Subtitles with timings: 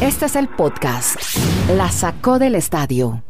[0.00, 1.16] Este es el podcast.
[1.76, 3.22] La sacó del estadio.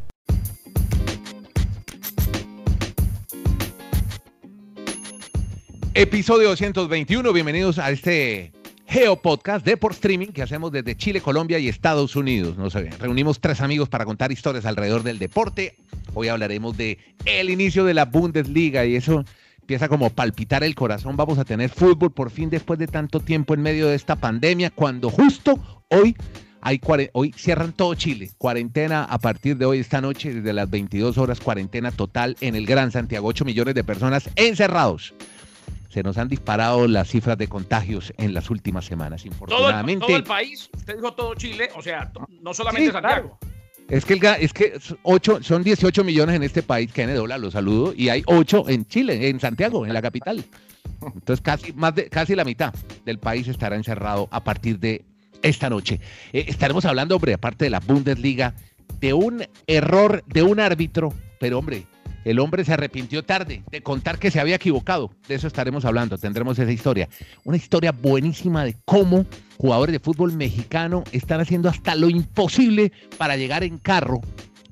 [5.95, 8.53] Episodio 221, bienvenidos a este
[8.87, 12.57] Geo Podcast de por streaming que hacemos desde Chile, Colombia y Estados Unidos.
[12.57, 15.77] Nos reunimos tres amigos para contar historias alrededor del deporte.
[16.14, 19.25] Hoy hablaremos de el inicio de la Bundesliga y eso
[19.61, 21.16] empieza como a palpitar el corazón.
[21.16, 24.70] Vamos a tener fútbol por fin después de tanto tiempo en medio de esta pandemia,
[24.70, 26.16] cuando justo hoy
[26.62, 26.80] hay
[27.12, 31.41] hoy cierran todo Chile, cuarentena a partir de hoy, esta noche, desde las 22 horas,
[31.41, 35.15] cuarentena total en el Gran Santiago, 8 millones de personas encerrados
[35.90, 39.27] se nos han disparado las cifras de contagios en las últimas semanas.
[39.27, 40.06] Infortunadamente.
[40.06, 43.38] Todo el, país, usted dijo todo Chile, o sea, no solamente Santiago.
[43.91, 47.51] Es que, el, es que ocho, son 18 millones en este país, que Dola, lo
[47.51, 50.45] saludo, y hay 8 en Chile, en Santiago, en la capital.
[51.03, 52.73] Entonces casi, más de, casi la mitad
[53.05, 55.05] del país estará encerrado a partir de
[55.43, 56.01] esta noche.
[56.33, 58.55] Eh, estaremos hablando, hombre, aparte de la Bundesliga,
[59.01, 61.87] de un error de un árbitro, pero hombre,
[62.24, 65.10] el hombre se arrepintió tarde de contar que se había equivocado.
[65.28, 67.09] De eso estaremos hablando, tendremos esa historia.
[67.44, 69.26] Una historia buenísima de cómo
[69.59, 74.21] jugadores de fútbol mexicano están haciendo hasta lo imposible para llegar en carro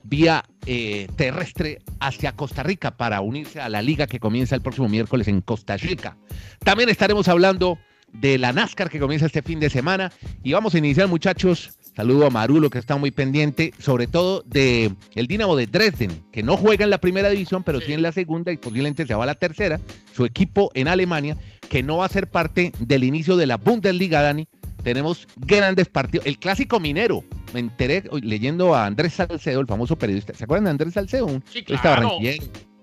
[0.09, 4.89] vía eh, terrestre hacia Costa Rica para unirse a la liga que comienza el próximo
[4.89, 6.17] miércoles en Costa Rica.
[6.61, 7.79] También estaremos hablando
[8.13, 12.27] de la NASCAR que comienza este fin de semana y vamos a iniciar muchachos Saludo
[12.27, 16.57] a Marulo que está muy pendiente, sobre todo de el Dinamo de Dresden, que no
[16.57, 19.27] juega en la primera división, pero sí, en la segunda y posiblemente se va a
[19.27, 19.81] la tercera.
[20.15, 21.37] Su equipo en Alemania,
[21.69, 24.47] que no va a ser parte del inicio de la Bundesliga, Dani.
[24.85, 26.25] Tenemos grandes partidos.
[26.25, 27.25] El clásico minero.
[27.53, 30.35] Me enteré leyendo a Andrés Salcedo, el famoso periodista.
[30.35, 31.43] ¿Se acuerdan de Andrés Salcedo?
[31.51, 32.21] sí, claro.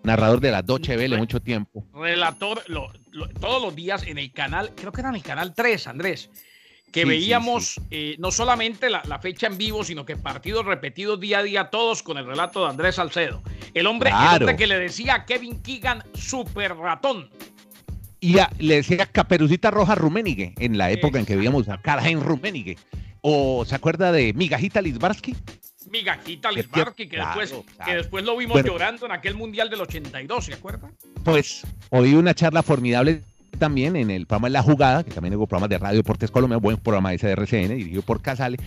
[0.03, 1.85] narrador de la Doche Vele mucho tiempo.
[1.93, 2.63] Relator
[3.39, 6.29] todos los días en el canal, creo que era en el canal 3, Andrés
[6.95, 11.43] que veíamos eh, no solamente la, fecha en vivo, sino que partidos repetidos día a
[11.43, 13.43] día, todos con el relato de Andrés Salcedo.
[13.73, 14.11] El hombre,
[14.57, 17.29] que le decía a Kevin Keegan, super ratón.
[18.21, 22.77] Y le decía Caperucita Roja Rummenigge, en la época en que veíamos a Karl-Heinz Rummenigge.
[23.19, 25.35] ¿O se acuerda de Migajita Lisbarsky?
[25.91, 27.53] Migajita Lisbarsky, que, después,
[27.85, 30.89] que después lo vimos llorando en aquel Mundial del 82, ¿se acuerda?
[31.25, 33.21] Pues oí una charla formidable
[33.55, 36.77] también en el programa La Jugada, que también hubo programas de Radio Deportes Colombia, buen
[36.77, 38.57] programa de SRCN, dirigido por Casale,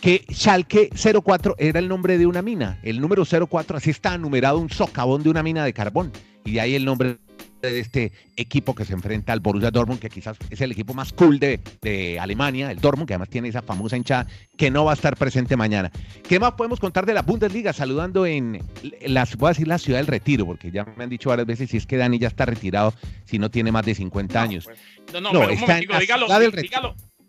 [0.00, 0.90] que Schalke
[1.22, 2.78] 04 era el nombre de una mina.
[2.82, 6.12] El número 04, así está numerado un socavón de una mina de carbón.
[6.44, 7.18] Y de ahí el nombre
[7.62, 11.12] de este equipo que se enfrenta al Borussia Dortmund, que quizás es el equipo más
[11.12, 14.92] cool de, de, Alemania, el Dortmund, que además tiene esa famosa hinchada, que no va
[14.92, 15.90] a estar presente mañana.
[16.28, 17.72] ¿Qué más podemos contar de la Bundesliga?
[17.72, 18.62] Saludando en,
[19.06, 21.70] las, voy a decir la ciudad del retiro, porque ya me han dicho varias veces
[21.70, 22.94] si es que Dani ya está retirado,
[23.24, 24.64] si no tiene más de 50 años.
[24.64, 24.78] Pues,
[25.12, 26.26] no, no, pero está dígalo,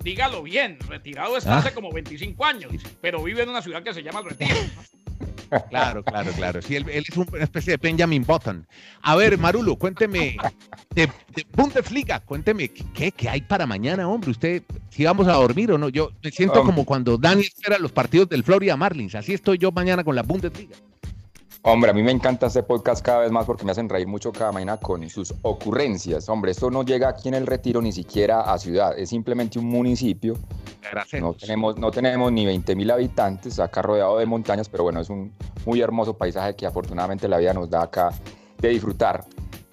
[0.04, 1.74] dígalo, bien, retirado está hace ah.
[1.74, 2.72] como 25 años,
[3.02, 4.56] pero vive en una ciudad que se llama El Retiro.
[5.70, 6.62] Claro, claro, claro.
[6.62, 8.66] Sí, él, es una especie de Benjamin Button.
[9.02, 10.38] A ver, Marulo, cuénteme
[10.94, 11.10] de,
[11.54, 14.32] Bundesliga, cuénteme ¿qué, ¿qué, hay para mañana, hombre.
[14.32, 15.90] Usted, si vamos a dormir o no.
[15.90, 19.16] Yo me siento como cuando Dani espera los partidos del Florida Marlins.
[19.16, 20.76] Así estoy yo mañana con la Bundesliga.
[21.70, 24.32] Hombre, a mí me encanta este podcast cada vez más porque me hacen reír mucho
[24.32, 26.30] cada mañana con sus ocurrencias.
[26.30, 29.66] Hombre, esto no llega aquí en el Retiro ni siquiera a ciudad, es simplemente un
[29.66, 30.36] municipio.
[31.20, 35.10] No tenemos, no tenemos ni 20 mil habitantes, acá rodeado de montañas, pero bueno, es
[35.10, 35.34] un
[35.66, 38.14] muy hermoso paisaje que afortunadamente la vida nos da acá
[38.60, 39.26] de disfrutar.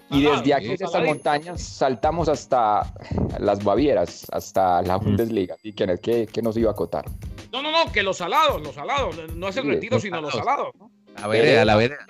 [0.09, 2.93] Y desde aquí, de estas montañas, saltamos hasta
[3.39, 5.55] las Bavieras, hasta la Bundesliga.
[5.63, 7.05] ¿Y quién es que, nos iba a acotar?
[7.53, 10.75] No, no, no, que los salados, los salados, no es el retiro, sino los salados.
[10.77, 10.91] ¿no?
[11.21, 12.07] La vereda, la vereda.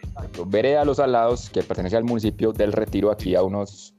[0.47, 3.95] Vereda Los Alados, que pertenece al municipio del Retiro, aquí a unos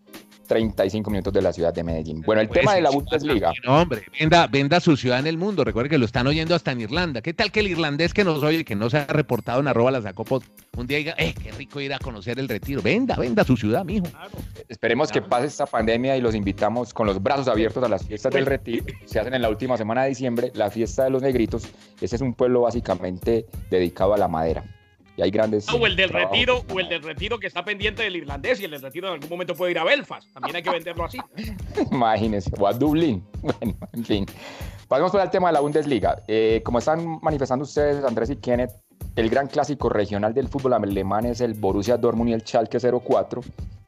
[0.47, 2.23] 35 minutos de la ciudad de Medellín.
[2.23, 3.53] Bueno, el tema de la Bundesliga.
[3.65, 5.65] No, hombre, venda, venda su ciudad en el mundo.
[5.65, 7.21] Recuerde que lo están oyendo hasta en Irlanda.
[7.21, 9.91] ¿Qué tal que el irlandés que nos oye, que no se ha reportado en arroba
[9.91, 10.15] la
[10.77, 12.83] un día diga, eh, qué rico ir a conocer el retiro?
[12.83, 14.07] Venda, venda su ciudad, mijo.
[14.69, 18.33] Esperemos que pase esta pandemia y los invitamos con los brazos abiertos a las fiestas
[18.33, 18.85] del retiro.
[19.05, 21.67] Se hacen en la última semana de diciembre, la fiesta de los negritos.
[22.01, 24.65] Ese es un pueblo básicamente dedicado a la madera
[25.17, 25.69] y hay grandes.
[25.69, 28.71] o el del retiro, o el del retiro que está pendiente del irlandés y el
[28.71, 30.33] del retiro en algún momento puede ir a Belfast.
[30.33, 31.19] También hay que venderlo así.
[31.91, 33.25] Imagínense, o a Dublín.
[33.47, 34.27] Bueno, en fin.
[34.89, 36.23] Pasemos por el tema de la Bundesliga.
[36.27, 38.73] Eh, como están manifestando ustedes, Andrés y Kenneth,
[39.15, 43.41] el gran clásico regional del fútbol alemán es el Borussia Dortmund y el Schalke 04.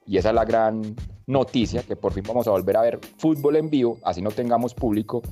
[0.08, 0.96] Y esa es la gran
[1.26, 4.74] noticia, que por fin vamos a volver a ver fútbol en vivo, así no tengamos
[4.74, 5.22] público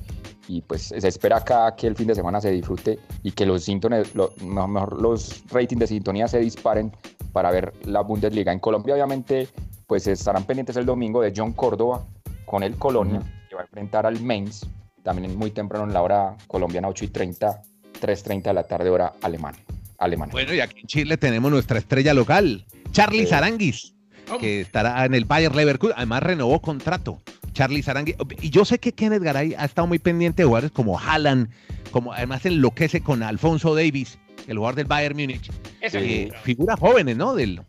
[0.47, 3.67] y pues se espera acá que el fin de semana se disfrute y que los,
[3.67, 6.91] mejor, los ratings de sintonía se disparen
[7.33, 8.53] para ver la Bundesliga.
[8.53, 9.47] En Colombia obviamente
[9.87, 12.05] pues estarán pendientes el domingo de John Córdoba
[12.45, 14.65] con el Colonia, que va a enfrentar al Mainz
[15.03, 17.61] también muy temprano en la hora colombiana, 8 y 30,
[18.01, 19.57] 3.30 de la tarde, hora alemana.
[19.97, 20.31] alemana.
[20.33, 23.25] Bueno, y aquí en Chile tenemos nuestra estrella local, Charlie.
[23.25, 23.96] Zaranguis,
[24.39, 25.95] que estará en el Bayer Leverkusen.
[25.97, 27.21] Además, renovó contrato.
[27.53, 28.15] Charlie Zaranguis.
[28.41, 31.49] Y yo sé que Kenneth Garay ha estado muy pendiente de jugadores como Haaland,
[31.91, 35.49] como además enloquece con Alfonso Davis, el jugador del Bayern Múnich.
[35.81, 37.33] Eh, figuras jóvenes, ¿no?
[37.33, 37.61] Del,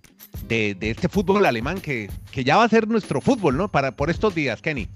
[0.46, 3.70] de, de este fútbol alemán que, que ya va a ser nuestro fútbol, ¿no?
[3.70, 4.88] Para, por estos días, Kenny.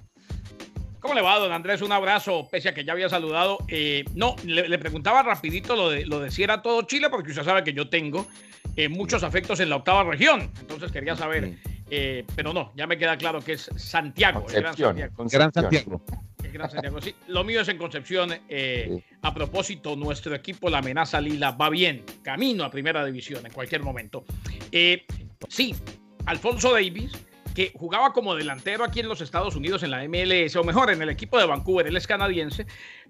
[1.02, 1.82] ¿Cómo le va, don Andrés?
[1.82, 3.58] Un abrazo, pese a que ya había saludado.
[3.68, 7.30] Eh, no, le, le preguntaba rapidito lo de, lo de si era todo Chile, porque
[7.30, 8.28] usted sabe que yo tengo
[8.76, 10.50] eh, muchos afectos en la octava región.
[10.60, 11.58] Entonces quería saber,
[11.90, 15.28] eh, pero no, ya me queda claro que es Santiago, el gran Concepción, Santiago.
[15.28, 16.02] Gran Santiago.
[16.44, 17.00] el gran Santiago.
[17.00, 18.30] Sí, lo mío es en Concepción.
[18.48, 23.52] eh, A propósito, nuestro equipo, la amenaza Lila, va bien, camino a primera división en
[23.52, 24.24] cualquier momento.
[24.70, 25.04] Eh,
[25.48, 25.74] sí,
[26.26, 27.10] Alfonso Davis,
[27.54, 31.02] que jugaba como delantero aquí en los Estados Unidos en la MLS, o mejor, en
[31.02, 32.66] el equipo de Vancouver, él es canadiense,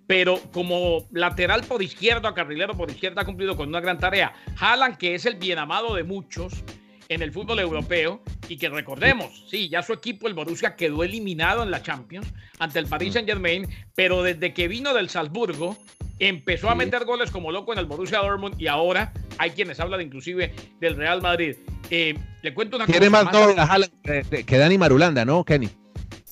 [0.06, 4.32] pero como lateral por izquierda, carrilero por izquierda, ha cumplido con una gran tarea.
[4.58, 6.64] Haaland, que es el bien amado de muchos
[7.08, 11.62] en el fútbol europeo, y que recordemos, sí, ya su equipo, el Borussia, quedó eliminado
[11.62, 15.76] en la Champions ante el Paris Saint Germain, pero desde que vino del Salzburgo,
[16.18, 20.00] empezó a meter goles como loco en el Borussia Dortmund y ahora hay quienes hablan
[20.00, 21.56] inclusive del Real Madrid.
[21.90, 25.68] Eh, le cuento una Tiene cosa más Haaland que, que Dani Marulanda, ¿no, Kenny?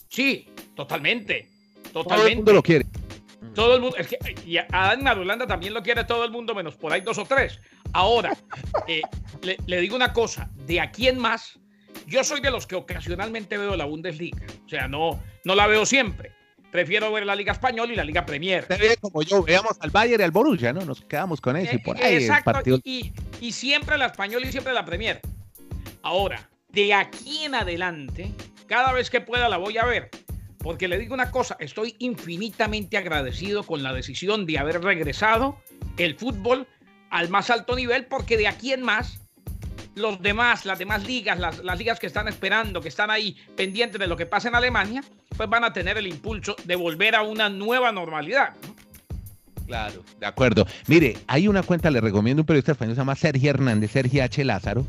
[0.09, 1.49] Sí, totalmente.
[1.93, 2.37] Todo el Totalmente.
[2.37, 2.87] mundo lo quiere.
[3.55, 6.55] Todo el mundo, es que y a Adán Marulanda también lo quiere todo el mundo,
[6.55, 7.61] menos por ahí dos o tres.
[7.93, 8.37] Ahora,
[8.87, 9.03] eh,
[9.43, 11.59] le, le digo una cosa, de aquí en más,
[12.06, 14.47] yo soy de los que ocasionalmente veo la Bundesliga.
[14.65, 16.32] O sea, no, no la veo siempre.
[16.70, 18.67] Prefiero ver la Liga Española y la Liga Premier.
[19.00, 20.84] Como yo, veamos al Bayern y al Borussia, ¿no?
[20.84, 22.78] Nos quedamos con eso y por ahí Exacto, partido.
[22.84, 25.20] y, y siempre la española y siempre la Premier.
[26.02, 28.32] Ahora, de aquí en adelante,
[28.67, 30.11] cada vez que pueda la voy a ver.
[30.58, 35.58] Porque le digo una cosa, estoy infinitamente agradecido con la decisión de haber regresado
[35.96, 36.67] el fútbol
[37.11, 39.22] al más alto nivel, porque de aquí en más,
[39.94, 44.00] los demás, las demás ligas, las, las ligas que están esperando, que están ahí pendientes
[44.00, 45.02] de lo que pasa en Alemania,
[45.37, 48.54] pues van a tener el impulso de volver a una nueva normalidad.
[48.66, 48.81] ¿no?
[49.70, 50.66] Claro, de acuerdo.
[50.88, 54.44] Mire, hay una cuenta, le recomiendo un periodista español, se llama Sergio Hernández, Sergio H.
[54.44, 54.84] Lázaro,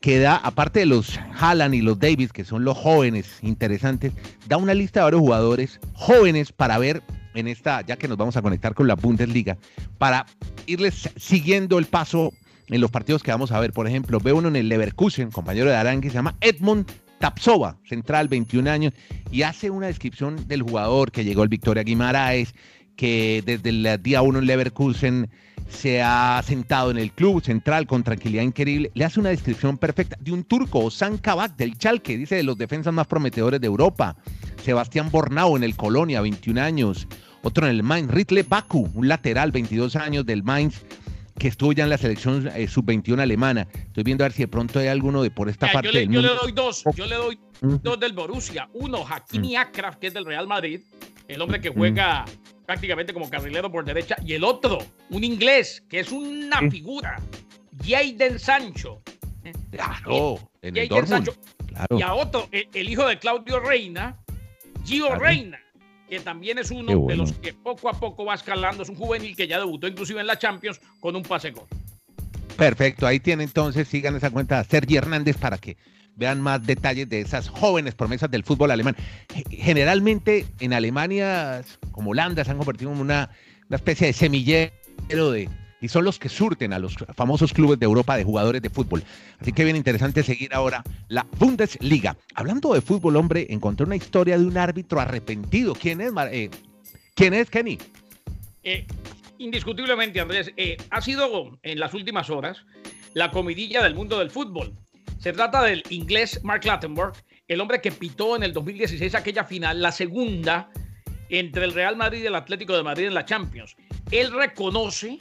[0.00, 4.12] que da, aparte de los Haaland y los Davis, que son los jóvenes interesantes,
[4.48, 8.36] da una lista de varios jugadores jóvenes para ver en esta, ya que nos vamos
[8.36, 9.58] a conectar con la Bundesliga,
[9.98, 10.26] para
[10.66, 12.32] irles siguiendo el paso
[12.68, 13.72] en los partidos que vamos a ver.
[13.72, 18.28] Por ejemplo, ve uno en el Leverkusen, compañero de Arangue, se llama Edmund Tapsova, central,
[18.28, 18.92] 21 años,
[19.30, 22.54] y hace una descripción del jugador que llegó el Victoria Guimaraes,
[22.96, 25.30] que desde el día uno en Leverkusen
[25.68, 28.90] se ha sentado en el club central con tranquilidad increíble.
[28.94, 32.58] Le hace una descripción perfecta de un turco, Ozan Kabak del Chalke, dice de los
[32.58, 34.16] defensas más prometedores de Europa.
[34.62, 37.08] Sebastián Bornau en el Colonia, 21 años.
[37.42, 40.82] Otro en el Mainz, Ritle Baku, un lateral, 22 años del Mainz,
[41.38, 43.66] que estuvo ya en la selección eh, sub-21 alemana.
[43.74, 45.92] Estoy viendo a ver si de pronto hay alguno de por esta Mira, parte yo,
[45.92, 48.68] le, del yo le doy dos, yo le doy dos del Borussia.
[48.74, 49.12] Uno, Mm.
[49.12, 50.80] Hakimi Akraf, que es del Real Madrid,
[51.28, 52.24] el hombre que juega
[52.66, 54.16] prácticamente como carrilero por derecha.
[54.24, 54.78] Y el otro,
[55.10, 57.20] un inglés, que es una figura,
[57.84, 59.02] Jadon Sancho.
[59.70, 61.26] Claro, en el Dortmund.
[61.26, 61.34] Sancho.
[61.66, 61.98] Claro.
[61.98, 64.16] Y a otro, el, el hijo de Claudio Reina,
[64.84, 65.20] Gio Claro.
[65.20, 65.58] Reina,
[66.08, 68.82] que también es uno de los que poco a poco va escalando.
[68.82, 71.66] Es un juvenil que ya debutó inclusive en la Champions con un pase gol.
[72.56, 75.76] Perfecto, ahí tiene entonces, sigan esa cuenta Sergi Hernández para que
[76.14, 78.94] vean más detalles de esas jóvenes promesas del fútbol alemán.
[79.32, 83.30] Ge- Generalmente en Alemania, como Holanda, se han convertido en una,
[83.68, 84.70] una especie de semillero
[85.32, 85.48] de...
[85.84, 89.04] Y son los que surten a los famosos clubes de Europa de jugadores de fútbol.
[89.38, 92.16] Así que bien interesante seguir ahora la Bundesliga.
[92.34, 95.74] Hablando de fútbol, hombre, encontré una historia de un árbitro arrepentido.
[95.74, 96.48] ¿Quién es, eh,
[97.14, 97.76] ¿quién es Kenny?
[98.62, 98.86] Eh,
[99.36, 102.64] indiscutiblemente, Andrés, eh, ha sido en las últimas horas
[103.12, 104.72] la comidilla del mundo del fútbol.
[105.18, 107.12] Se trata del inglés Mark Lattenberg,
[107.46, 110.70] el hombre que pitó en el 2016 aquella final, la segunda
[111.28, 113.76] entre el Real Madrid y el Atlético de Madrid en la Champions.
[114.10, 115.18] Él reconoce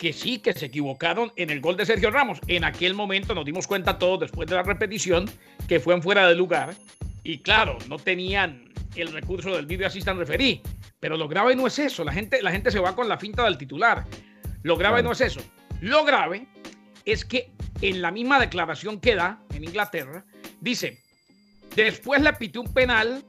[0.00, 2.40] que sí, que se equivocaron en el gol de Sergio Ramos.
[2.46, 5.30] En aquel momento nos dimos cuenta todos después de la repetición
[5.68, 6.74] que fue en fuera de lugar.
[7.22, 10.62] Y claro, no tenían el recurso del video assistant referee.
[11.00, 12.02] Pero lo grave no es eso.
[12.02, 14.06] La gente, la gente se va con la finta del titular.
[14.62, 15.42] Lo grave no es eso.
[15.82, 16.46] Lo grave
[17.04, 17.50] es que
[17.82, 20.24] en la misma declaración que da en Inglaterra,
[20.62, 21.02] dice,
[21.76, 23.22] después le pité un penal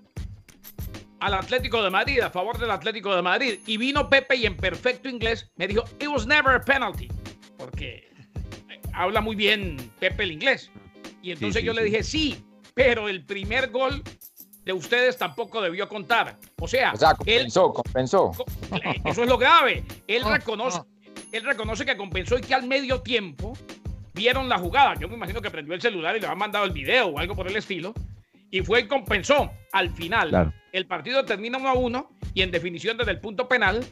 [1.22, 3.60] al Atlético de Madrid, a favor del Atlético de Madrid.
[3.68, 7.08] Y vino Pepe y en perfecto inglés me dijo, it was never a penalty.
[7.58, 8.12] Porque
[8.94, 10.72] habla muy bien Pepe el inglés.
[11.22, 11.90] Y entonces sí, yo le sí.
[11.90, 14.04] dije, sí, pero el primer gol
[14.66, 16.38] de ustedes tampoco debió contar.
[16.60, 18.32] O sea, o sea compensó, él, compensó.
[19.06, 19.84] Eso es lo grave.
[20.08, 20.82] Él reconoce,
[21.32, 23.54] él reconoce que compensó y que al medio tiempo
[24.16, 24.96] vieron la jugada.
[24.96, 27.36] Yo me imagino que prendió el celular y le han mandado el video o algo
[27.36, 27.94] por el estilo.
[28.52, 29.52] Y fue y compensó.
[29.72, 33.84] Al final, el partido termina 1 a 1 y en definición desde el punto penal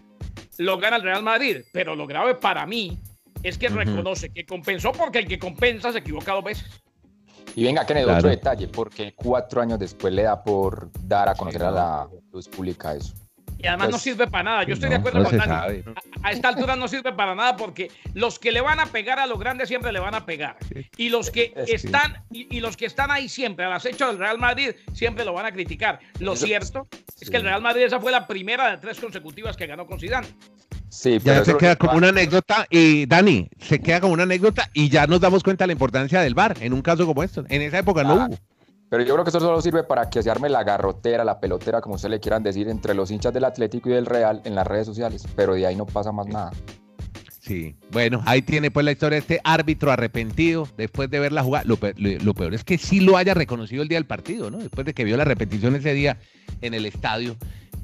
[0.58, 1.62] lo gana el Real Madrid.
[1.72, 3.00] Pero lo grave para mí
[3.42, 6.82] es que reconoce que compensó porque el que compensa se equivoca dos veces.
[7.56, 8.18] Y venga, que claro.
[8.18, 12.48] otro detalle, porque cuatro años después le da por dar a conocer a la luz
[12.48, 13.14] pública eso.
[13.62, 14.64] Y además no pues, sirve para nada.
[14.64, 15.84] Yo estoy de acuerdo con Dani.
[16.24, 19.28] A, esta altura no sirve para nada porque los que le van a pegar a
[19.28, 20.58] los grandes siempre le van a pegar.
[20.96, 24.72] Y los que están y, los que están ahí siempre al acecho del Real Madrid
[24.94, 26.00] siempre lo van a criticar.
[26.20, 26.88] Lo cierto
[27.20, 30.00] es que el Real Madrid esa fue la primera de tres consecutivas que ganó con
[30.00, 30.28] Zidane.
[30.88, 34.90] Sí, ya se queda como una anécdota y Dani, se queda como una anécdota y
[34.90, 37.44] ya nos damos cuenta de la importancia del bar en un caso como esto.
[37.50, 38.40] En esa época no hubo.
[38.90, 41.80] Pero yo creo que eso solo sirve para que se arme la garrotera, la pelotera,
[41.80, 44.66] como ustedes le quieran decir, entre los hinchas del Atlético y del Real en las
[44.66, 45.26] redes sociales.
[45.36, 46.52] Pero de ahí no pasa más nada.
[47.40, 51.44] Sí, bueno, ahí tiene pues la historia de este árbitro arrepentido después de ver la
[51.44, 51.66] jugada.
[51.66, 54.58] Lo, lo, peor es que sí lo haya reconocido el día del partido, ¿no?
[54.58, 56.18] Después de que vio la repetición ese día
[56.62, 57.36] en el estadio.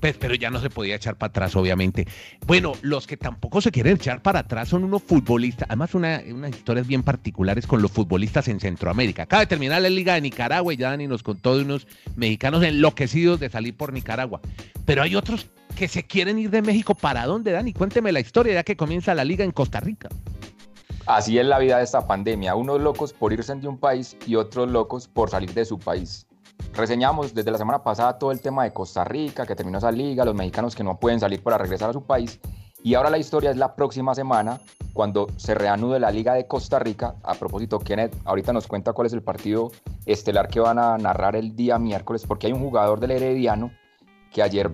[0.06, 2.08] Pues, pero ya no se podía echar para atrás, obviamente.
[2.46, 6.52] Bueno, los que tampoco se quieren echar para atrás son unos futbolistas, además una, unas
[6.52, 9.24] historias bien particulares con los futbolistas en Centroamérica.
[9.24, 12.62] Acaba de terminar la Liga de Nicaragua y ya Dani nos contó de unos mexicanos
[12.62, 14.42] enloquecidos de salir por Nicaragua.
[14.86, 16.94] Pero hay otros que se quieren ir de México.
[16.94, 17.74] ¿Para dónde, Dani?
[17.74, 20.10] Cuénteme la historia ya que comienza la liga en Costa Rica.
[21.08, 22.54] Así es la vida de esta pandemia.
[22.54, 26.28] Unos locos por irse de un país y otros locos por salir de su país.
[26.74, 30.26] Reseñamos desde la semana pasada todo el tema de Costa Rica, que terminó esa liga,
[30.26, 32.40] los mexicanos que no pueden salir para regresar a su país.
[32.84, 34.60] Y ahora la historia es la próxima semana,
[34.94, 37.16] cuando se reanude la Liga de Costa Rica.
[37.24, 39.72] A propósito, Kenneth, ahorita nos cuenta cuál es el partido
[40.06, 43.72] estelar que van a narrar el día miércoles, porque hay un jugador del Herediano
[44.32, 44.70] que ayer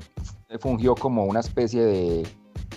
[0.60, 2.28] fungió como una especie de,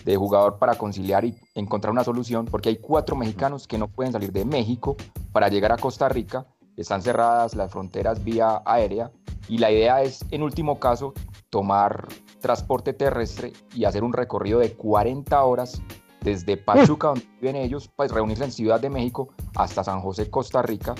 [0.04, 4.12] de jugador para conciliar y encontrar una solución, porque hay cuatro mexicanos que no pueden
[4.12, 4.96] salir de México
[5.32, 6.46] para llegar a Costa Rica
[6.82, 9.10] están cerradas las fronteras vía aérea
[9.48, 11.12] y la idea es, en último caso,
[11.50, 12.08] tomar
[12.40, 15.82] transporte terrestre y hacer un recorrido de 40 horas
[16.22, 20.62] desde Pachuca, donde viven ellos, pues reunirse en Ciudad de México hasta San José, Costa
[20.62, 20.94] Rica,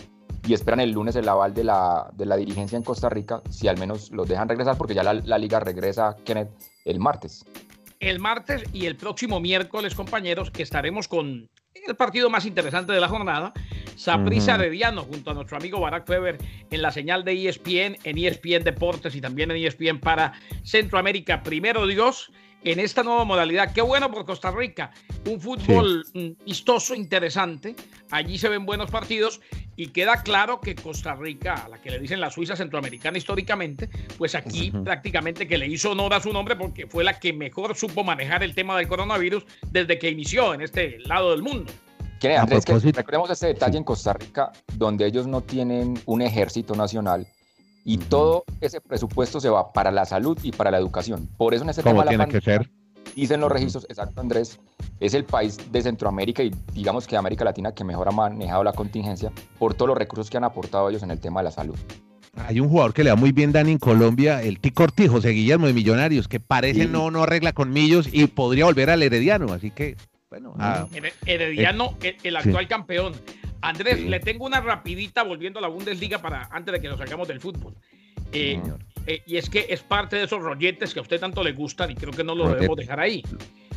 [0.47, 3.67] y esperan el lunes el aval de la, de la dirigencia en Costa Rica, si
[3.67, 6.51] al menos los dejan regresar, porque ya la, la liga regresa, Kenneth,
[6.85, 7.47] el martes.
[8.05, 13.09] El martes y el próximo miércoles, compañeros, estaremos con el partido más interesante de la
[13.09, 13.55] jornada.
[13.97, 16.37] Saprissa uh junto a nuestro amigo Barack Feber
[16.71, 20.35] en la señal de ESPN, en ESPN Deportes y también en ESPN para
[20.65, 21.43] Centroamérica.
[21.43, 22.31] Primero Dios,
[22.63, 23.73] en esta nueva modalidad.
[23.73, 24.91] Qué bueno por Costa Rica.
[25.27, 27.75] Un fútbol mm, vistoso, interesante.
[28.11, 29.41] Allí se ven buenos partidos
[29.77, 33.89] y queda claro que Costa Rica, a la que le dicen la Suiza centroamericana históricamente,
[34.17, 37.77] pues aquí prácticamente que le hizo honor a su nombre porque fue la que mejor
[37.77, 41.73] supo manejar el tema del coronavirus desde que inició en este lado del mundo.
[42.39, 47.27] Andrés, que recordemos este detalle en Costa Rica, donde ellos no tienen un ejército nacional
[47.85, 51.29] y todo ese presupuesto se va para la salud y para la educación.
[51.37, 52.71] Por eso en este tema tiene que ser?
[53.23, 54.59] Dicen los registros, exacto Andrés,
[55.01, 58.65] es el país de Centroamérica y digamos que de América Latina que mejor ha manejado
[58.65, 61.51] la contingencia por todos los recursos que han aportado ellos en el tema de la
[61.51, 61.77] salud.
[62.37, 65.31] Hay un jugador que le da muy bien Dani en Colombia, el Tico Ortiz, José
[65.31, 69.53] Guillermo de Millonarios, que parece no, no arregla con Millos y podría volver al Herediano,
[69.53, 69.97] así que
[70.35, 70.53] bueno.
[70.59, 70.89] Ah,
[71.27, 73.13] Herediano, el, actual campeón.
[73.61, 77.29] Andrés, le tengo una rapidita volviendo a la Bundesliga para antes de que nos salgamos
[77.29, 77.75] del fútbol.
[78.33, 78.61] Eh,
[79.07, 81.91] eh, y es que es parte de esos rolletes que a usted tanto le gustan
[81.91, 83.23] y creo que no lo debemos dejar ahí.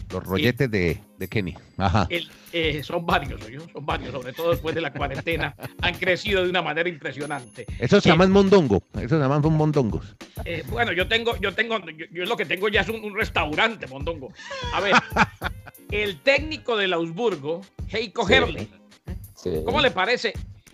[0.10, 1.54] Los rolletes de, de, Kenny.
[1.78, 2.08] Ajá.
[2.10, 3.42] Eh, son varios,
[3.74, 5.54] son varios, sobre todo después de la cuarentena.
[5.82, 7.66] han crecido de una manera impresionante.
[7.78, 8.82] Eso se llaman mondongo.
[8.94, 10.16] Eso se llaman mondongos.
[10.70, 14.32] bueno, yo tengo, yo tengo, yo, lo que tengo ya es un, restaurante mondongo.
[14.74, 14.94] A ver,
[15.92, 18.70] el técnico del Augsburgo, Heiko Herrle,
[19.66, 20.34] ¿cómo le parece?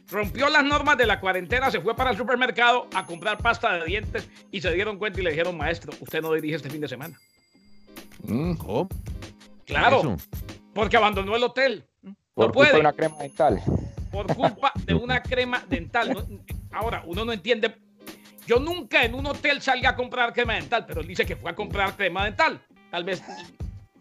[0.10, 3.86] Rompió las normas de la cuarentena, se fue para el supermercado a comprar pasta de
[3.86, 6.88] dientes y se dieron cuenta y le dijeron, maestro, usted no dirige este fin de
[6.88, 7.20] semana.
[8.24, 8.54] Mm.
[9.66, 10.18] Claro,
[10.74, 11.86] porque abandonó el hotel.
[12.34, 13.62] Por culpa de una crema dental.
[14.12, 16.26] Por culpa de una crema dental.
[16.72, 17.76] Ahora, uno no entiende.
[18.46, 21.52] Yo nunca en un hotel salí a comprar crema dental, pero él dice que fue
[21.52, 22.62] a comprar crema dental.
[22.92, 23.24] Tal vez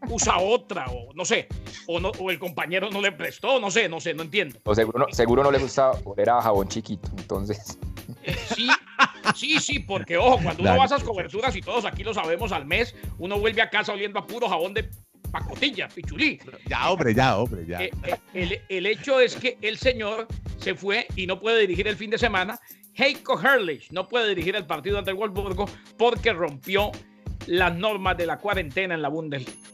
[0.09, 1.49] usa otra, o no sé,
[1.87, 4.59] o, no, o el compañero no le prestó, no sé, no sé, no entiendo.
[4.65, 7.79] O seguro no, seguro no le gusta oler a jabón chiquito, entonces.
[8.25, 8.69] Eh, sí,
[9.35, 12.53] sí, sí, porque ojo, cuando uno va a esas coberturas y todos aquí lo sabemos
[12.53, 14.89] al mes, uno vuelve a casa oliendo a puro jabón de
[15.31, 16.39] pacotilla, pichulí.
[16.69, 17.83] Ya, hombre, ya, hombre, ya.
[17.83, 20.29] Eh, eh, el, el, hecho es que el señor
[20.59, 22.61] se fue y no puede dirigir el fin de semana
[22.95, 25.67] Heiko Herrlich no puede dirigir el partido ante el Wolfsburgo
[25.97, 26.93] porque rompió
[27.47, 29.72] las normas de la cuarentena en la Bundesliga.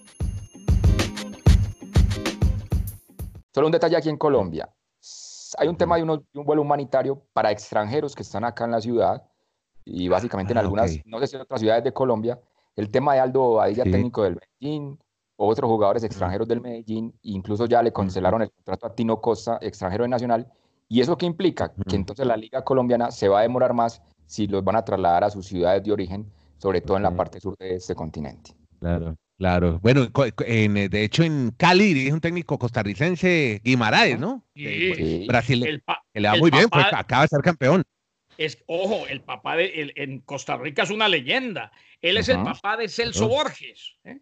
[3.59, 4.73] Solo un detalle aquí en Colombia.
[5.59, 9.21] Hay un tema de, un vuelo humanitario para extranjeros que están acá en la ciudad
[9.85, 12.39] y básicamente en ah, algunas, no sé si en otras ciudades de Colombia.
[12.77, 14.97] El tema de Aldo Badilla, técnico del Medellín,
[15.37, 20.05] otros jugadores extranjeros del Medellín, incluso ya le cancelaron el contrato a Tino Costa, extranjero
[20.05, 20.47] de Nacional.
[20.89, 21.75] ¿Y eso qué implica?
[21.89, 25.25] Que entonces la liga colombiana se va a demorar más si los van a trasladar
[25.25, 28.55] a sus ciudades de origen, sobre todo en la parte sur de este continente.
[28.79, 29.17] Claro.
[29.39, 30.09] Claro, bueno,
[30.47, 34.45] eh, de hecho en Cali dirige un técnico costarricense, Guimaraes, ¿no?
[34.57, 35.27] Sí.
[35.29, 35.81] Brasil,
[36.13, 37.85] que le va muy bien, pues acaba de ser campeón.
[38.37, 41.71] Es, ojo, el papá de en Costa Rica es una leyenda.
[42.03, 44.19] Él es el papá de Celso Borges, ¿eh?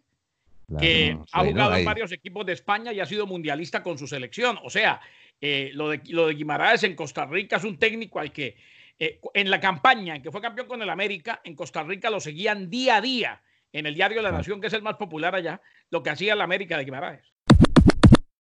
[0.77, 4.59] que ha jugado en varios equipos de España y ha sido mundialista con su selección.
[4.63, 5.01] O sea,
[5.41, 8.55] eh, lo, de, lo de Guimaraes en Costa Rica es un técnico al que
[8.99, 12.69] en la campaña en que fue campeón con el América, en Costa Rica lo seguían
[12.69, 13.41] día a día
[13.77, 16.43] en el diario La Nación, que es el más popular allá, lo que hacía la
[16.43, 17.21] América de Guimaraes.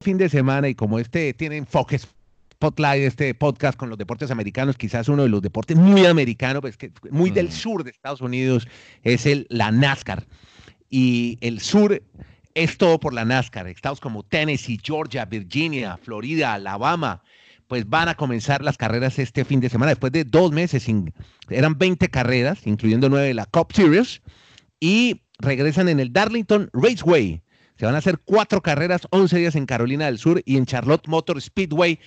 [0.01, 4.77] Fin de semana y como este tiene enfoque Spotlight, este podcast con los deportes americanos,
[4.77, 7.53] quizás uno de los deportes muy americanos, pues que muy del mm.
[7.53, 8.69] sur de Estados Unidos,
[9.03, 10.25] es el, la NASCAR.
[10.89, 12.01] Y el sur
[12.55, 13.67] es todo por la NASCAR.
[13.67, 17.25] Estados como Tennessee, Georgia, Virginia, Florida, Alabama,
[17.67, 19.91] pues van a comenzar las carreras este fin de semana.
[19.91, 20.87] Después de dos meses,
[21.49, 24.23] eran 20 carreras, incluyendo nueve de la Cup Series
[24.79, 27.43] y regresan en el Darlington Raceway.
[27.77, 31.09] Se van a hacer cuatro carreras, 11 días en Carolina del Sur y en Charlotte
[31.09, 31.99] Motor Speedway.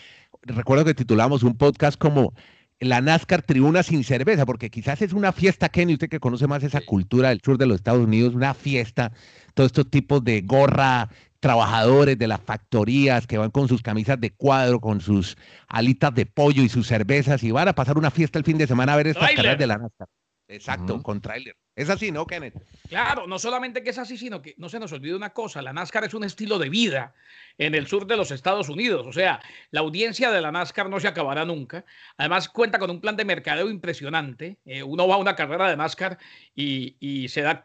[0.43, 2.34] Recuerdo que titulamos un podcast como
[2.79, 6.63] la NASCAR Tribuna sin cerveza, porque quizás es una fiesta, Kenny, usted que conoce más
[6.63, 9.12] esa cultura del sur de los Estados Unidos, una fiesta,
[9.55, 14.31] todos estos tipos de gorra, trabajadores de las factorías que van con sus camisas de
[14.31, 18.39] cuadro, con sus alitas de pollo y sus cervezas y van a pasar una fiesta
[18.39, 20.07] el fin de semana a ver estas carreras de la NASCAR.
[20.48, 21.55] Exacto, con trailer.
[21.77, 22.55] Es así, ¿no, Kenneth?
[22.89, 25.74] Claro, no solamente que es así, sino que no se nos olvide una cosa, la
[25.74, 27.13] NASCAR es un estilo de vida
[27.60, 30.99] en el sur de los Estados Unidos, o sea, la audiencia de la NASCAR no
[30.99, 31.86] se acabará nunca,
[32.17, 35.78] además cuenta con un plan de mercadeo impresionante, eh, uno va a una carrera de
[35.78, 36.17] NASCAR
[36.56, 37.63] y, se da,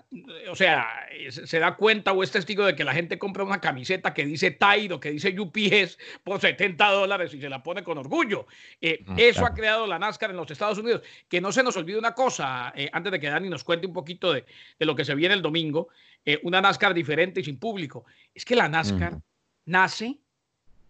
[0.50, 0.87] o sea,
[1.30, 4.50] se da cuenta o es testigo de que la gente compra una camiseta que dice
[4.50, 8.46] Tide o que dice UPS por 70 dólares y se la pone con orgullo.
[8.82, 11.76] Eh, ah, eso ha creado la NASCAR en los Estados Unidos, que no se nos
[11.76, 14.44] olvide una cosa, eh, antes de que Dani nos cuente un poco poquito de,
[14.80, 15.88] lo que se viene el domingo,
[16.24, 18.04] eh, una NASCAR diferente y sin público.
[18.34, 19.20] Es que la NASCAR
[19.66, 20.18] nace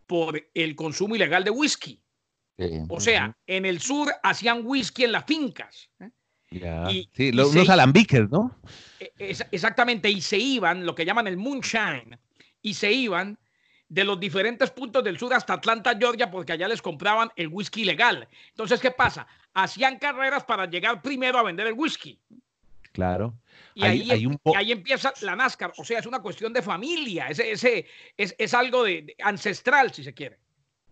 [0.07, 2.01] por el consumo ilegal de whisky.
[2.89, 5.91] o sea, en el sur hacían whisky en las fincas.
[6.01, 6.11] ¿eh?
[7.15, 8.57] sí, los, alambiques, ¿no?
[9.01, 9.13] E,
[9.51, 12.19] exactamente, y se iban, lo que llaman el moonshine,
[12.61, 13.39] y se iban
[13.93, 17.83] de los diferentes puntos del sur hasta Atlanta, Georgia, porque allá les compraban el whisky
[17.83, 18.27] ilegal.
[18.49, 19.27] Entonces, ¿qué pasa?
[19.53, 22.19] Hacían carreras para llegar primero a vender el whisky.
[22.93, 23.39] Claro.
[23.75, 25.73] Y ahí, ahí, empieza la NASCAR.
[25.79, 27.29] O sea, es una cuestión de familia.
[27.29, 30.39] Ese, ese, es, es algo de, ancestral, si se quiere.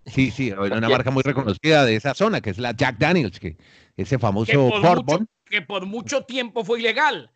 [0.06, 3.58] Sí, sí, una marca muy reconocida de esa zona, que es la Jack Daniels, que
[3.96, 7.30] ese famoso que que por mucho tiempo fue ilegal.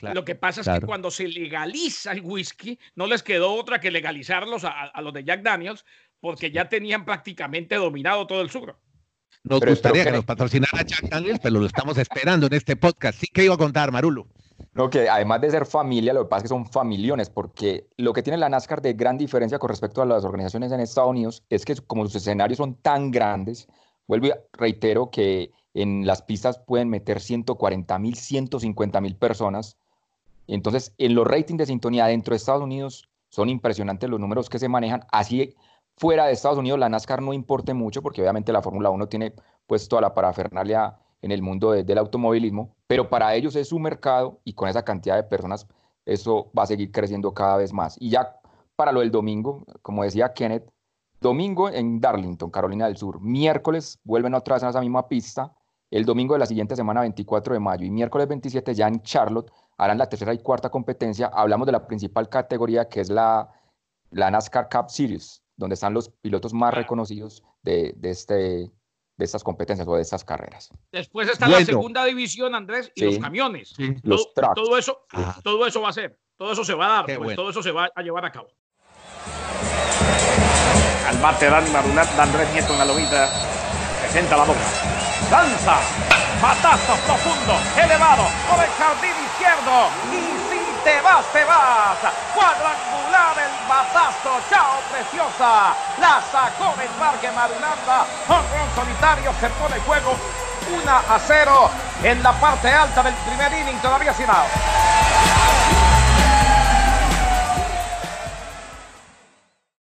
[0.00, 3.90] Lo que pasa es que cuando se legaliza el whisky, no les quedó otra que
[3.90, 5.84] legalizarlos a, a los de Jack Daniels,
[6.20, 8.76] porque ya tenían prácticamente dominado todo el sur.
[9.42, 13.18] Nos gustaría que nos patrocinara Jack Daniels, pero lo estamos esperando en este podcast.
[13.18, 14.26] Sí que iba a contar, Marulo.
[14.74, 18.12] No, que además de ser familia, lo que pasa es que son familiones, porque lo
[18.12, 21.42] que tiene la NASCAR de gran diferencia con respecto a las organizaciones en Estados Unidos
[21.48, 23.68] es que como sus escenarios son tan grandes,
[24.06, 29.76] vuelvo y reitero que en las pistas pueden meter 140 mil, 150 mil personas.
[30.46, 34.58] Entonces, en los ratings de sintonía dentro de Estados Unidos son impresionantes los números que
[34.58, 35.04] se manejan.
[35.10, 35.54] Así
[36.00, 39.34] fuera de Estados Unidos la NASCAR no importe mucho porque obviamente la Fórmula 1 tiene
[39.66, 44.40] pues toda la parafernalia en el mundo del automovilismo, pero para ellos es su mercado
[44.42, 45.66] y con esa cantidad de personas
[46.06, 47.96] eso va a seguir creciendo cada vez más.
[48.00, 48.40] Y ya
[48.76, 50.72] para lo del domingo, como decía Kenneth,
[51.20, 55.54] domingo en Darlington, Carolina del Sur, miércoles vuelven otra vez a esa misma pista,
[55.90, 59.52] el domingo de la siguiente semana, 24 de mayo, y miércoles 27 ya en Charlotte
[59.76, 61.26] harán la tercera y cuarta competencia.
[61.26, 63.50] Hablamos de la principal categoría que es la,
[64.10, 68.70] la NASCAR Cup Series, donde están los pilotos más reconocidos de, de, este, de
[69.24, 70.70] estas competencias o de estas carreras.
[70.90, 73.74] Después está la segunda división, Andrés, y los camiones.
[74.02, 75.38] Los todo, todo, eso, ah.
[75.44, 77.72] todo eso va a ser, todo eso se va a dar, pues, todo eso se
[77.72, 78.48] va a llevar a cabo.
[81.06, 83.28] Al bate Dani Marunat, Andrés Nieto en la lomita,
[84.00, 84.60] presenta la boca.
[85.30, 85.76] Lanza,
[86.40, 90.39] patazo profundo, elevado, por el jardín izquierdo, y
[90.84, 91.98] te vas, te vas.
[92.34, 95.74] Cuadrangular el batazo, chao preciosa.
[96.00, 98.06] La sacó del parque Marulanda.
[98.28, 100.16] Honrón solitario se pone juego
[100.82, 101.70] 1 a 0
[102.04, 104.50] en la parte alta del primer inning, todavía sin out.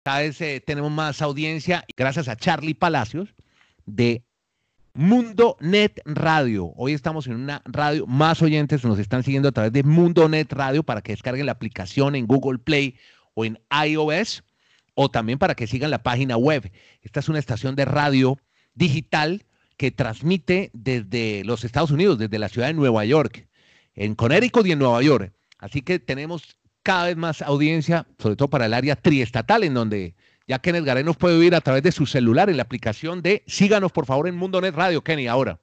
[0.04, 3.34] Cada vez eh, tenemos más audiencia gracias a Charlie Palacios
[3.86, 4.22] de
[4.96, 6.72] Mundo Net Radio.
[6.74, 10.50] Hoy estamos en una radio, más oyentes nos están siguiendo a través de Mundo Net
[10.50, 12.96] Radio para que descarguen la aplicación en Google Play
[13.34, 14.42] o en iOS
[14.94, 16.72] o también para que sigan la página web.
[17.02, 18.38] Esta es una estación de radio
[18.74, 19.44] digital
[19.76, 23.48] que transmite desde los Estados Unidos, desde la ciudad de Nueva York,
[23.94, 25.34] en Connecticut y en Nueva York.
[25.58, 30.14] Así que tenemos cada vez más audiencia, sobre todo para el área triestatal, en donde
[30.46, 33.42] ya Kenneth Garay nos puede oír a través de su celular en la aplicación de
[33.46, 35.60] Síganos, por favor, en Mundo Net Radio, Kenny, ahora.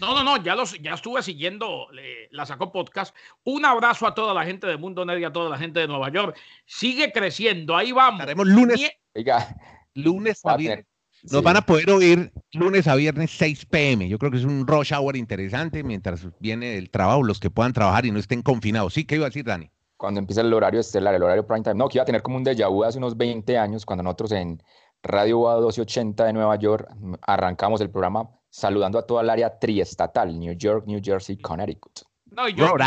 [0.00, 1.86] No, no, no, ya, los, ya estuve siguiendo,
[2.30, 3.14] la sacó podcast.
[3.44, 5.86] Un abrazo a toda la gente de Mundo Net y a toda la gente de
[5.86, 6.36] Nueva York.
[6.66, 8.20] Sigue creciendo, ahí vamos.
[8.20, 9.56] Estaremos lunes, Oiga,
[9.94, 10.86] lunes a viernes.
[11.30, 14.08] Nos van a poder oír lunes a viernes 6 pm.
[14.08, 17.72] Yo creo que es un rush hour interesante mientras viene el trabajo, los que puedan
[17.72, 18.92] trabajar y no estén confinados.
[18.92, 19.70] Sí, ¿qué iba a decir, Dani?
[20.04, 21.76] Cuando empieza el horario estelar, el horario prime time.
[21.76, 24.32] No, que iba a tener como un déjà vu hace unos 20 años, cuando nosotros
[24.32, 24.62] en
[25.02, 26.88] Radio UA 1280 de Nueva York
[27.22, 32.00] arrancamos el programa saludando a toda el área triestatal, New York, New Jersey, Connecticut.
[32.26, 32.84] No, y yo, lo,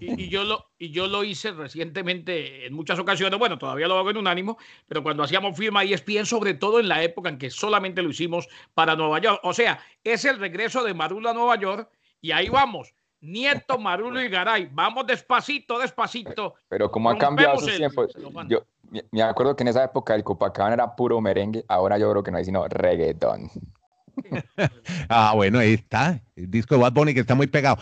[0.00, 4.10] y, yo lo, y yo lo hice recientemente en muchas ocasiones, bueno, todavía lo hago
[4.10, 7.50] en un ánimo, pero cuando hacíamos firma ESPN, sobre todo en la época en que
[7.50, 9.40] solamente lo hicimos para Nueva York.
[9.42, 12.94] O sea, es el regreso de Marulo a Nueva York y ahí vamos.
[13.20, 14.68] Nieto, Marulo y Garay.
[14.72, 16.54] Vamos despacito, despacito.
[16.68, 18.06] Pero como ha cambiado su tiempo,
[18.48, 18.64] yo
[19.12, 22.30] me acuerdo que en esa época el Copacabana era puro merengue, ahora yo creo que
[22.30, 23.50] no hay sino reggaetón.
[25.08, 26.20] ah, bueno, ahí está.
[26.34, 27.78] El disco de Bad Bunny que está muy pegado.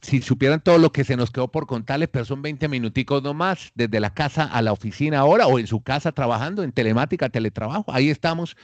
[0.00, 3.70] Si supieran todo lo que se nos quedó por contarles, pero son 20 minuticos nomás,
[3.74, 7.84] desde la casa a la oficina ahora o en su casa trabajando en telemática, teletrabajo.
[7.92, 8.56] Ahí estamos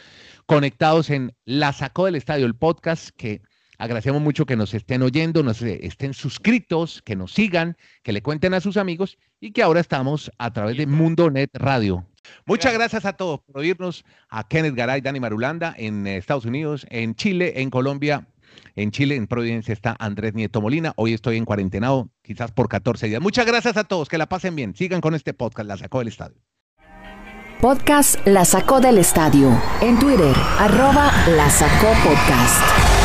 [0.46, 3.42] conectados en La Sacó del Estadio, el podcast que
[3.78, 8.22] agradecemos mucho que nos estén oyendo, nos eh, estén suscritos, que nos sigan, que le
[8.22, 12.04] cuenten a sus amigos y que ahora estamos a través de Mundo Net Radio.
[12.44, 16.86] Muchas gracias a todos por oírnos, a Kenneth Garay, Dani Marulanda en eh, Estados Unidos,
[16.90, 18.26] en Chile, en Colombia.
[18.74, 20.92] En Chile, en Providencia, está Andrés Nieto Molina.
[20.96, 23.20] Hoy estoy en cuarentenado, quizás por 14 días.
[23.20, 24.74] Muchas gracias a todos, que la pasen bien.
[24.74, 26.36] Sigan con este podcast, La Sacó del Estadio.
[27.60, 29.50] Podcast La Sacó del Estadio.
[29.80, 32.97] En Twitter, arroba La Sacó Podcast.